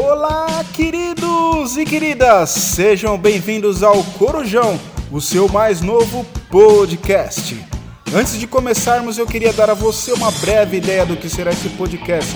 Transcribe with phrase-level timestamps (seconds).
[0.00, 2.50] Olá, queridos e queridas!
[2.50, 4.78] Sejam bem-vindos ao Corujão,
[5.10, 7.60] o seu mais novo podcast.
[8.14, 11.68] Antes de começarmos, eu queria dar a você uma breve ideia do que será esse
[11.70, 12.32] podcast,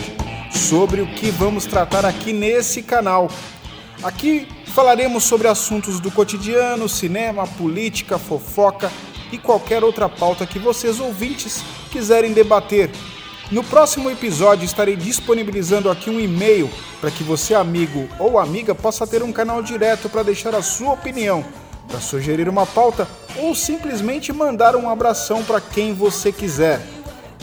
[0.51, 3.31] sobre o que vamos tratar aqui nesse canal.
[4.03, 8.91] Aqui falaremos sobre assuntos do cotidiano, cinema, política, fofoca
[9.31, 12.91] e qualquer outra pauta que vocês ouvintes quiserem debater.
[13.53, 16.71] No próximo episódio estarei disponibilizando aqui um e-mail
[17.03, 20.95] para que você, amigo ou amiga, possa ter um canal direto para deixar a sua
[20.95, 21.45] opinião,
[21.87, 26.81] para sugerir uma pauta ou simplesmente mandar um abração para quem você quiser.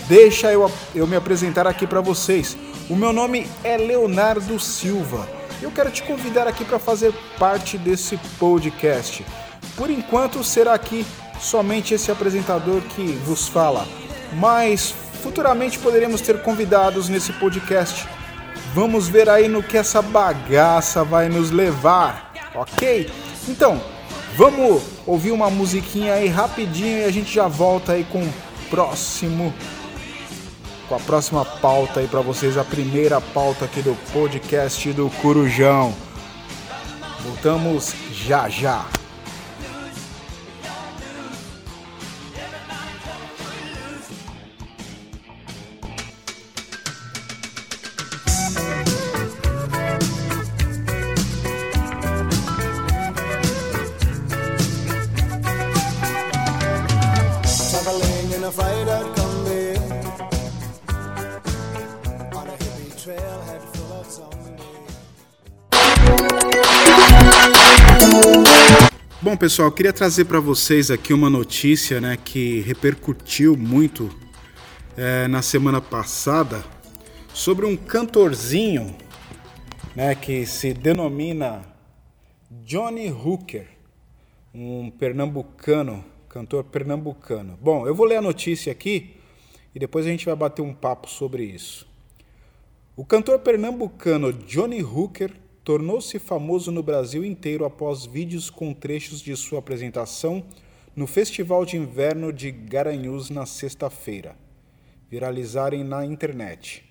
[0.08, 2.58] Deixa eu, eu me apresentar aqui para vocês.
[2.90, 5.30] O meu nome é Leonardo Silva.
[5.62, 9.24] Eu quero te convidar aqui para fazer parte desse podcast.
[9.78, 11.06] Por enquanto será aqui
[11.40, 13.88] somente esse apresentador que vos fala,
[14.34, 18.08] mas Futuramente poderemos ter convidados nesse podcast.
[18.74, 23.10] Vamos ver aí no que essa bagaça vai nos levar, ok?
[23.48, 23.82] Então,
[24.36, 28.34] vamos ouvir uma musiquinha aí rapidinho e a gente já volta aí com o
[28.70, 29.54] próximo
[30.88, 35.94] com a próxima pauta aí para vocês, a primeira pauta aqui do podcast do Corujão.
[37.24, 38.99] Voltamos já já.
[69.40, 74.14] Pessoal, queria trazer para vocês aqui uma notícia né, que repercutiu muito
[74.98, 76.62] é, na semana passada
[77.34, 78.94] sobre um cantorzinho
[79.96, 81.62] né, que se denomina
[82.52, 83.66] Johnny Hooker,
[84.54, 87.58] um pernambucano, cantor pernambucano.
[87.62, 89.16] Bom, eu vou ler a notícia aqui
[89.74, 91.88] e depois a gente vai bater um papo sobre isso.
[92.94, 95.32] O cantor pernambucano Johnny Hooker
[95.70, 100.44] tornou-se famoso no Brasil inteiro após vídeos com trechos de sua apresentação
[100.96, 104.36] no Festival de Inverno de Garanhuns na sexta-feira,
[105.12, 106.84] viralizarem na internet.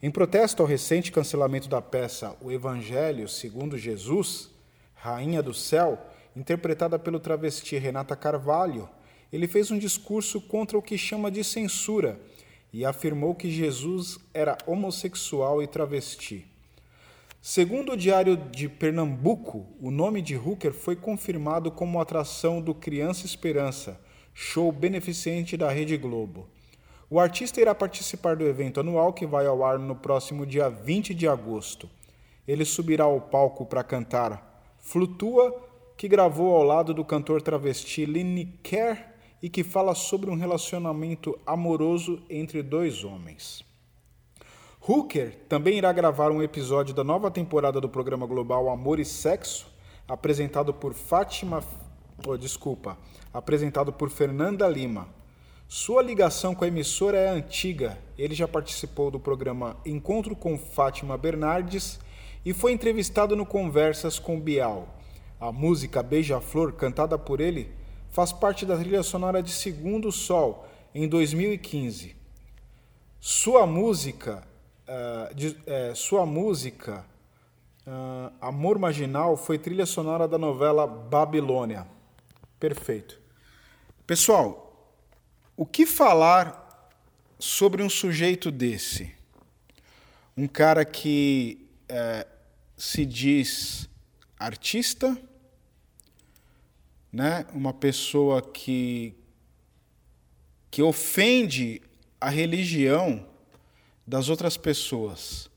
[0.00, 4.52] Em protesto ao recente cancelamento da peça O Evangelho segundo Jesus,
[4.94, 5.98] Rainha do Céu,
[6.36, 8.88] interpretada pelo travesti Renata Carvalho,
[9.32, 12.20] ele fez um discurso contra o que chama de censura
[12.72, 16.51] e afirmou que Jesus era homossexual e travesti.
[17.44, 23.26] Segundo o Diário de Pernambuco, o nome de Hooker foi confirmado como atração do Criança
[23.26, 24.00] Esperança,
[24.32, 26.46] show beneficente da Rede Globo.
[27.10, 31.12] O artista irá participar do evento anual que vai ao ar no próximo dia 20
[31.14, 31.90] de agosto.
[32.46, 35.52] Ele subirá ao palco para cantar Flutua,
[35.96, 39.04] que gravou ao lado do cantor travesti Lineker
[39.42, 43.71] e que fala sobre um relacionamento amoroso entre dois homens.
[44.84, 49.68] Hooker também irá gravar um episódio da nova temporada do programa global Amor e Sexo,
[50.08, 51.62] apresentado por Fátima,
[52.26, 52.98] oh, desculpa,
[53.32, 55.06] apresentado por Fernanda Lima.
[55.68, 57.96] Sua ligação com a emissora é antiga.
[58.18, 62.00] Ele já participou do programa Encontro com Fátima Bernardes
[62.44, 64.98] e foi entrevistado no Conversas com Bial.
[65.38, 67.70] A música Beija-Flor, cantada por ele,
[68.10, 72.16] faz parte da trilha sonora de Segundo Sol, em 2015.
[73.20, 74.50] Sua música
[74.88, 77.04] uh, de, uh, sua música
[77.86, 81.86] uh, Amor Marginal foi trilha sonora da novela Babilônia.
[82.58, 83.20] Perfeito.
[84.06, 84.94] Pessoal,
[85.56, 86.90] o que falar
[87.38, 89.14] sobre um sujeito desse?
[90.36, 92.26] Um cara que eh,
[92.76, 93.88] se diz
[94.38, 95.16] artista,
[97.12, 97.44] né?
[97.52, 99.14] uma pessoa que,
[100.70, 101.82] que ofende
[102.20, 103.26] a religião
[104.06, 105.50] das outras pessoas.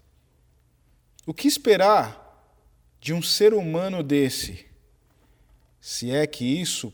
[1.25, 2.22] O que esperar
[2.99, 4.66] de um ser humano desse,
[5.79, 6.93] se é que isso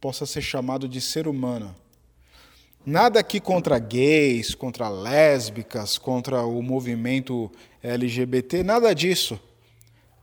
[0.00, 1.74] possa ser chamado de ser humano?
[2.86, 7.50] Nada aqui contra gays, contra lésbicas, contra o movimento
[7.82, 9.40] LGBT, nada disso.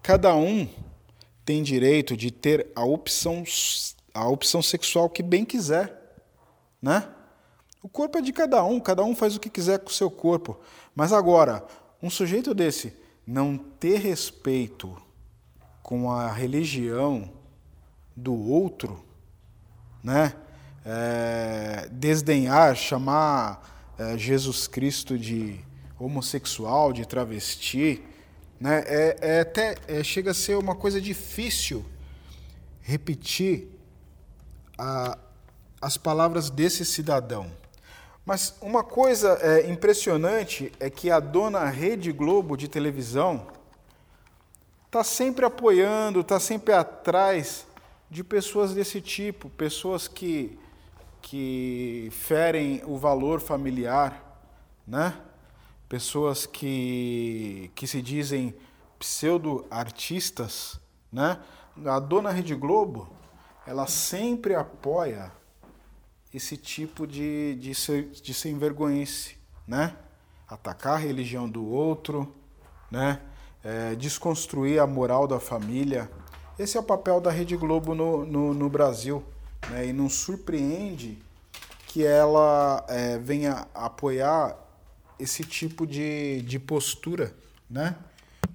[0.03, 0.69] Cada um
[1.43, 3.43] tem direito de ter a opção,
[4.13, 6.21] a opção sexual que bem quiser,
[6.81, 7.09] né?
[7.81, 10.11] O corpo é de cada um, cada um faz o que quiser com o seu
[10.11, 10.59] corpo.
[10.95, 11.65] Mas agora,
[12.01, 12.93] um sujeito desse
[13.25, 14.95] não ter respeito
[15.81, 17.31] com a religião
[18.15, 19.03] do outro,
[20.03, 20.35] né?
[20.83, 25.59] É, desdenhar, chamar é, Jesus Cristo de
[25.99, 28.03] homossexual, de travesti,
[28.59, 28.83] Né?
[28.85, 31.83] É, é até é, chega a ser uma coisa difícil
[32.81, 33.67] repetir
[34.77, 35.17] a,
[35.81, 37.60] as palavras desse cidadão.
[38.25, 43.47] Mas uma coisa é, impressionante é que a dona Rede Globo de televisão
[44.85, 47.65] está sempre apoiando, está sempre atrás
[48.09, 50.59] de pessoas desse tipo, pessoas que,
[51.21, 54.21] que ferem o valor familiar,
[54.85, 55.17] né?
[55.87, 58.53] pessoas que, que se dizem
[58.99, 60.79] pseudo-artistas.
[61.11, 61.39] Né?
[61.85, 63.09] A dona Rede Globo,
[63.65, 65.31] ela sempre apoia
[66.33, 69.35] esse tipo de, de, ser, de ser envergonhice,
[69.67, 69.95] né?
[70.47, 72.33] Atacar a religião do outro,
[72.89, 73.21] né?
[73.63, 76.09] É, desconstruir a moral da família.
[76.57, 79.23] Esse é o papel da Rede Globo no, no, no Brasil.
[79.69, 79.87] Né?
[79.87, 81.21] E não surpreende
[81.87, 84.57] que ela é, venha apoiar
[85.19, 87.35] esse tipo de, de postura,
[87.69, 87.95] né?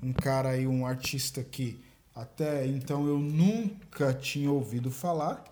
[0.03, 1.81] Um cara aí, um artista que
[2.15, 5.45] até então eu nunca tinha ouvido falar,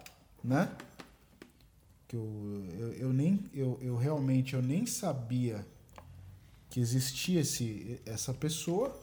[0.42, 0.68] né?
[2.14, 5.66] Que eu, eu, eu nem eu, eu realmente eu nem sabia
[6.70, 8.96] que existia esse, essa pessoa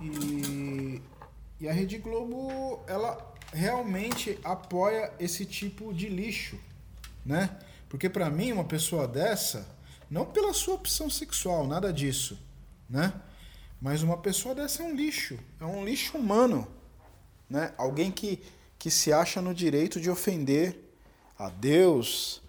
[0.00, 1.00] e,
[1.60, 6.58] e a Rede Globo ela realmente apoia esse tipo de lixo,
[7.24, 7.58] né?
[7.90, 9.68] Porque para mim uma pessoa dessa,
[10.10, 12.38] não pela sua opção sexual, nada disso,
[12.88, 13.12] né?
[13.80, 16.66] Mas uma pessoa dessa é um lixo, é um lixo humano,
[17.50, 17.74] né?
[17.76, 18.42] Alguém que,
[18.78, 20.81] que se acha no direito de ofender
[21.42, 22.40] a Deus,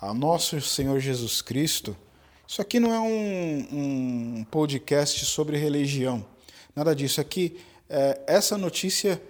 [0.00, 1.94] a nosso Senhor Jesus Cristo.
[2.46, 6.24] Isso aqui não é um, um podcast sobre religião,
[6.74, 7.20] nada disso.
[7.20, 7.58] Aqui,
[7.90, 9.20] é, essa notícia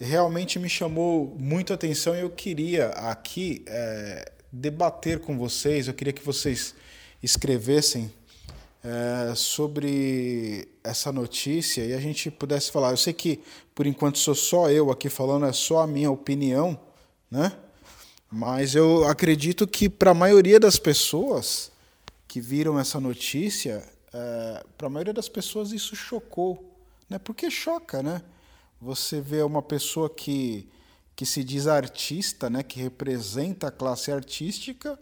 [0.00, 5.92] realmente me chamou muito a atenção e eu queria aqui é, debater com vocês, eu
[5.92, 6.74] queria que vocês
[7.22, 8.10] escrevessem
[8.82, 12.92] é, sobre essa notícia e a gente pudesse falar.
[12.92, 13.38] Eu sei que
[13.74, 16.80] por enquanto sou só eu aqui falando, é só a minha opinião,
[17.30, 17.52] né?
[18.30, 21.70] Mas eu acredito que para a maioria das pessoas
[22.26, 23.82] que viram essa notícia,
[24.12, 26.76] é, para a maioria das pessoas isso chocou.
[27.08, 27.18] Né?
[27.18, 28.22] Porque choca, né?
[28.80, 30.68] Você vê uma pessoa que,
[31.14, 32.62] que se diz artista, né?
[32.62, 34.98] que representa a classe artística,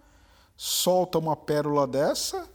[0.57, 2.49] solta uma pérola dessa,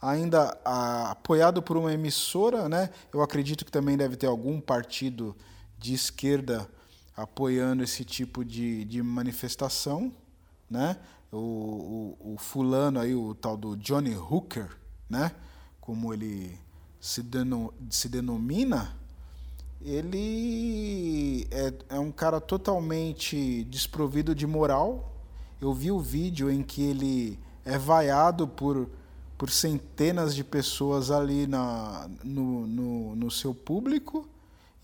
[0.00, 2.90] ainda a, apoiado por uma emissora, né?
[3.12, 5.36] eu acredito que também deve ter algum partido
[5.78, 6.68] de esquerda
[7.16, 10.12] apoiando esse tipo de, de manifestação,
[10.68, 10.98] né?
[11.30, 14.68] O, o, o, fulano aí, o tal do Johnny Hooker,
[15.08, 15.32] né?
[15.80, 16.58] Como ele
[17.00, 18.96] se, deno, se denomina,
[19.80, 25.12] ele é, é um cara totalmente desprovido de moral.
[25.60, 28.88] Eu vi o vídeo em que ele é vaiado por,
[29.36, 34.28] por centenas de pessoas ali na, no, no, no seu público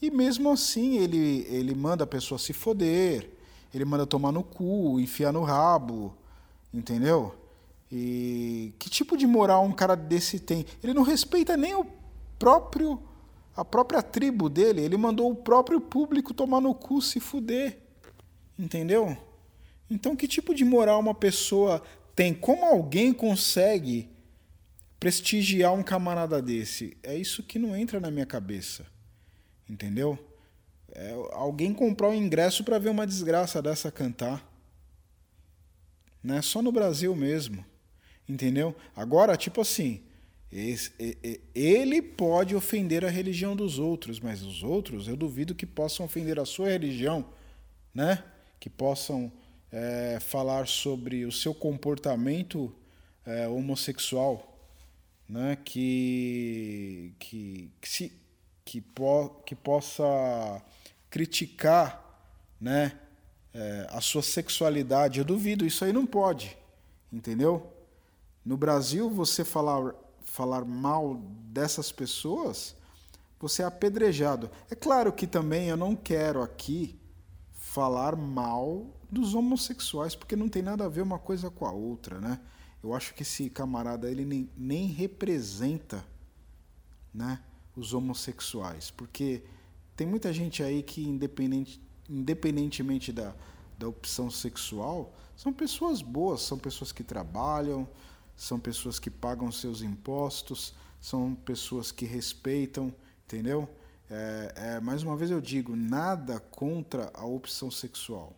[0.01, 3.31] e mesmo assim ele, ele manda a pessoa se foder,
[3.73, 6.15] ele manda tomar no cu, enfiar no rabo,
[6.73, 7.35] entendeu?
[7.93, 10.65] E que tipo de moral um cara desse tem?
[10.83, 11.87] Ele não respeita nem o
[12.39, 13.01] próprio
[13.55, 17.79] a própria tribo dele, ele mandou o próprio público tomar no cu, se fuder.
[18.59, 19.17] Entendeu?
[19.91, 21.83] Então que tipo de moral uma pessoa
[22.15, 22.33] tem?
[22.33, 24.09] Como alguém consegue
[24.99, 26.97] prestigiar um camarada desse?
[27.03, 28.87] É isso que não entra na minha cabeça.
[29.71, 30.19] Entendeu?
[30.93, 34.45] É, alguém comprar um ingresso para ver uma desgraça dessa cantar.
[36.21, 36.43] Né?
[36.43, 37.65] Só no Brasil mesmo.
[38.29, 38.75] Entendeu?
[38.97, 40.03] Agora, tipo assim,
[40.51, 40.93] esse,
[41.55, 46.41] ele pode ofender a religião dos outros, mas os outros eu duvido que possam ofender
[46.41, 47.25] a sua religião,
[47.95, 48.25] né?
[48.59, 49.33] Que possam
[49.71, 52.75] é, falar sobre o seu comportamento
[53.25, 54.61] é, homossexual,
[55.29, 55.57] né?
[55.65, 58.20] Que, que, que se
[58.71, 60.63] que, po que possa
[61.11, 62.01] criticar
[62.61, 62.97] né,
[63.53, 65.19] é, a sua sexualidade.
[65.19, 66.57] Eu duvido, isso aí não pode,
[67.13, 67.67] entendeu?
[68.45, 72.77] No Brasil, você falar, falar mal dessas pessoas,
[73.41, 74.49] você é apedrejado.
[74.71, 76.97] É claro que também eu não quero aqui
[77.53, 82.21] falar mal dos homossexuais, porque não tem nada a ver uma coisa com a outra,
[82.21, 82.39] né?
[82.85, 86.05] Eu acho que esse camarada ele nem, nem representa,
[87.13, 87.41] né?
[87.81, 89.43] Os homossexuais, porque
[89.97, 93.35] tem muita gente aí que, independente, independentemente da,
[93.79, 97.89] da opção sexual, são pessoas boas, são pessoas que trabalham,
[98.37, 102.95] são pessoas que pagam seus impostos, são pessoas que respeitam,
[103.25, 103.69] entendeu?
[104.11, 108.35] É, é, mais uma vez eu digo, nada contra a opção sexual.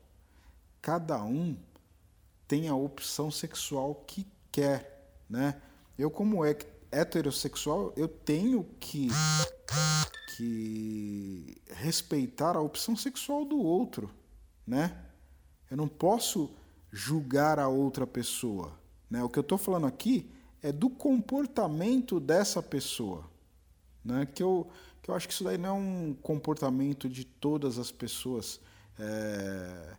[0.81, 1.57] Cada um
[2.47, 5.61] tem a opção sexual que quer, né?
[5.99, 6.57] Eu como é
[6.93, 9.09] heterossexual, eu tenho que,
[10.37, 14.11] que respeitar a opção sexual do outro,
[14.67, 14.97] né?
[15.71, 16.55] Eu não posso
[16.93, 18.79] julgar a outra pessoa.
[19.11, 19.25] Né?
[19.25, 20.31] O que eu estou falando aqui
[20.63, 23.25] é do comportamento dessa pessoa.
[24.05, 24.27] Né?
[24.27, 24.69] Que, eu,
[25.01, 28.61] que eu acho que isso daí não é um comportamento de todas as pessoas
[28.99, 29.97] é,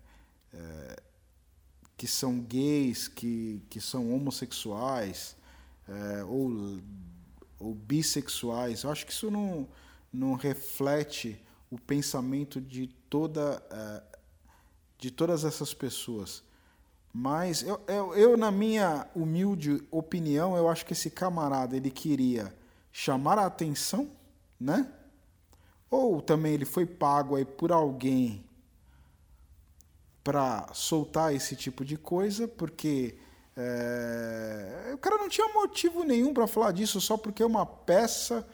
[0.53, 1.03] é,
[1.97, 5.35] que são gays, que, que são homossexuais
[5.87, 6.79] é, ou,
[7.59, 8.83] ou bissexuais.
[8.83, 9.67] Eu acho que isso não,
[10.11, 14.13] não reflete o pensamento de toda é,
[14.97, 16.43] de todas essas pessoas.
[17.11, 22.55] Mas eu, eu, eu, na minha humilde opinião, eu acho que esse camarada ele queria
[22.91, 24.09] chamar a atenção,
[24.59, 24.89] né?
[25.91, 28.43] Ou também ele foi pago aí por alguém
[30.23, 33.17] para soltar esse tipo de coisa, porque
[33.55, 38.45] é, o cara não tinha motivo nenhum para falar disso só porque uma peça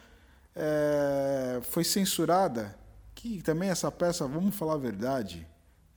[0.56, 2.78] é, foi censurada.
[3.16, 5.46] Que também essa peça, vamos falar a verdade,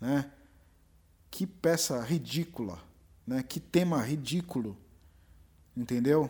[0.00, 0.28] né?
[1.30, 2.78] Que peça ridícula,
[3.25, 3.44] né?
[3.44, 4.76] Que tema ridículo,
[5.76, 6.28] entendeu?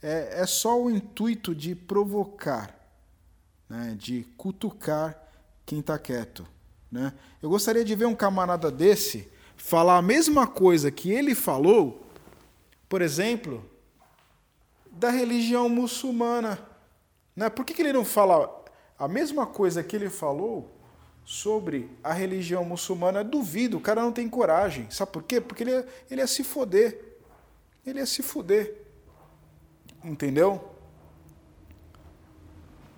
[0.00, 2.72] É, é só o intuito de provocar,
[3.68, 3.96] né?
[3.98, 5.20] De cutucar
[5.66, 6.46] quem está quieto,
[6.90, 7.12] né?
[7.42, 12.07] Eu gostaria de ver um camarada desse falar a mesma coisa que ele falou,
[12.88, 13.64] por exemplo,
[14.90, 16.58] da religião muçulmana.
[17.36, 17.48] Né?
[17.50, 18.64] Por que, que ele não fala
[18.98, 20.78] a mesma coisa que ele falou
[21.24, 24.90] sobre a religião muçulmana, duvido, o cara não tem coragem.
[24.90, 25.40] Sabe por quê?
[25.40, 27.18] Porque ele ia, ele ia se foder.
[27.86, 28.74] Ele ia se foder.
[30.02, 30.72] Entendeu?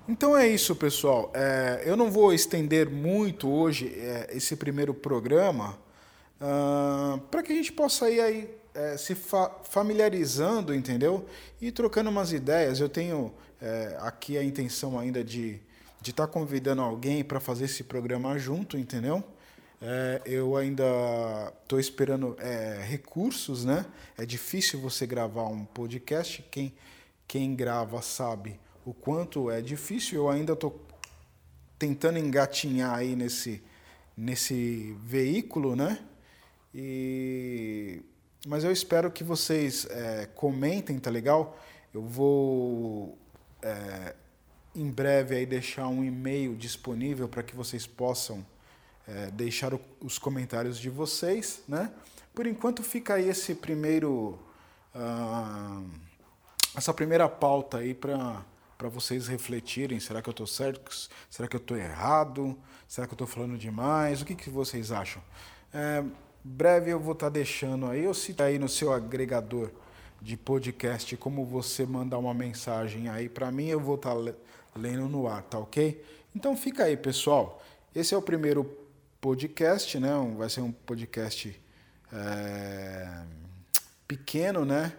[0.09, 1.31] Então é isso, pessoal.
[1.35, 5.77] É, eu não vou estender muito hoje é, esse primeiro programa
[6.41, 11.27] uh, para que a gente possa ir aí é, se fa familiarizando, entendeu?
[11.61, 12.81] E trocando umas ideias.
[12.81, 15.61] Eu tenho é, aqui a intenção ainda de
[16.01, 19.23] de estar tá convidando alguém para fazer esse programa junto, entendeu?
[19.83, 20.85] É, eu ainda
[21.63, 23.85] estou esperando é, recursos, né?
[24.17, 26.45] É difícil você gravar um podcast.
[26.51, 26.73] Quem,
[27.27, 30.19] quem grava sabe o quanto é difícil.
[30.19, 30.81] Eu ainda estou
[31.79, 33.63] tentando engatinhar aí nesse,
[34.17, 35.99] nesse veículo, né?
[36.75, 38.03] E,
[38.47, 41.59] mas eu espero que vocês é, comentem, tá legal?
[41.93, 43.19] Eu vou
[43.63, 44.15] é,
[44.75, 48.45] em breve aí deixar um e-mail disponível para que vocês possam
[49.07, 51.93] é, deixar o, os comentários de vocês, né?
[52.35, 54.39] Por enquanto fica aí esse primeiro
[54.95, 55.91] uh,
[56.77, 58.45] essa primeira pauta aí para
[58.79, 60.91] para vocês refletirem, será que eu estou certo?
[61.29, 62.59] Será que eu estou errado?
[62.89, 64.23] Será que eu estou falando demais?
[64.23, 65.23] O que, que vocês acham?
[65.71, 66.03] É,
[66.43, 69.71] breve eu vou estar tá deixando aí, eu cito aí no seu agregador
[70.21, 74.35] de podcast como você mandar uma mensagem aí para mim, eu vou estar tá
[74.77, 76.05] lendo no ar, tá ok?
[76.35, 77.63] Então fica aí, pessoal.
[77.95, 78.65] Esse é o primeiro
[79.21, 80.11] podcast, né?
[80.37, 81.61] Vai ser um podcast
[82.13, 83.23] é,
[84.07, 84.93] pequeno, né?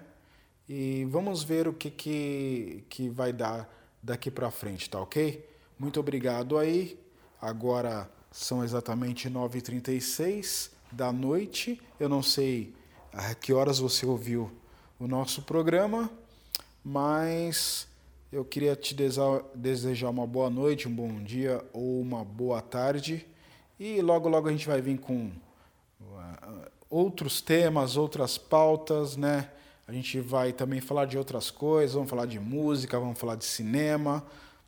[0.68, 3.70] E vamos ver o que, que, que vai dar
[4.02, 5.48] daqui para frente, tá ok?
[5.78, 7.00] Muito obrigado aí.
[7.42, 11.82] Agora são exatamente 9h36 da noite.
[12.00, 12.74] Eu não sei
[13.14, 14.52] a que horas você ouviu
[15.00, 16.10] o nosso programa,
[16.84, 17.88] mas
[18.32, 18.96] eu queria te
[19.56, 23.26] desejar uma boa noite, um bom dia ou uma boa tarde.
[23.80, 25.32] E logo, logo a gente vai vir com
[26.00, 29.50] uh, outros temas, outras pautas, né?
[29.88, 33.44] A gente vai também falar de outras coisas, vamos falar de música, vamos falar de
[33.44, 34.24] cinema,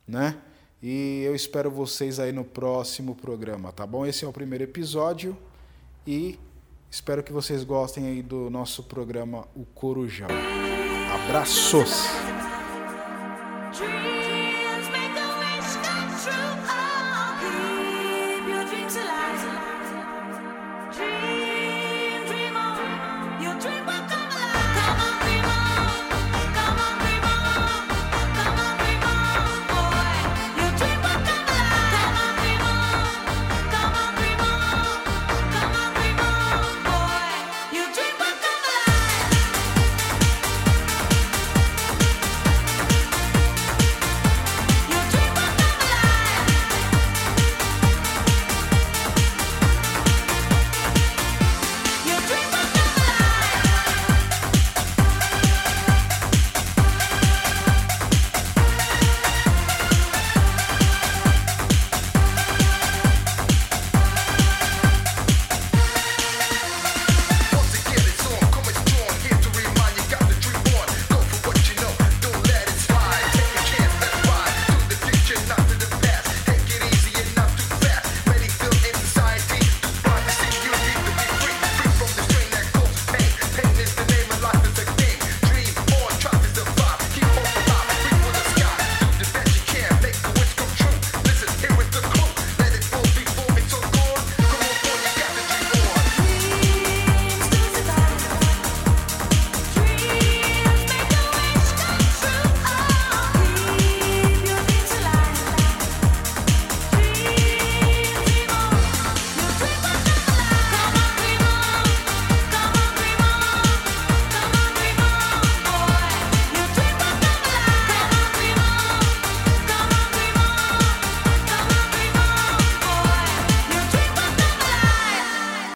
[0.05, 0.37] né?
[0.81, 4.05] E eu espero vocês aí no próximo programa, tá bom?
[4.05, 5.37] Esse é o primeiro episódio
[6.05, 6.39] e
[6.89, 10.27] espero que vocês gostem aí do nosso programa O Corujão.
[11.25, 12.07] Abraços!